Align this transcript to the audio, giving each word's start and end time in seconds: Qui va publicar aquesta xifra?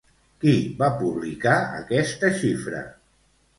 Qui 0.43 0.53
va 0.79 0.89
publicar 1.01 1.53
aquesta 1.83 2.35
xifra? 2.43 2.83